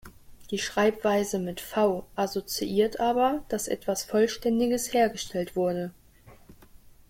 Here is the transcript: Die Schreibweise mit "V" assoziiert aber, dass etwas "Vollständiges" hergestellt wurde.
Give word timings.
Die 0.49 0.57
Schreibweise 0.57 1.37
mit 1.37 1.61
"V" 1.61 2.07
assoziiert 2.15 2.99
aber, 2.99 3.45
dass 3.49 3.67
etwas 3.67 4.03
"Vollständiges" 4.03 4.93
hergestellt 4.95 5.55
wurde. 5.55 5.91